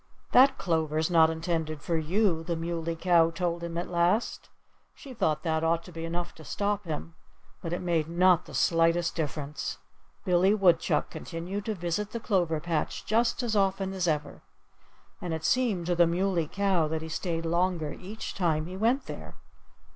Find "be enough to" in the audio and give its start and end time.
5.91-6.43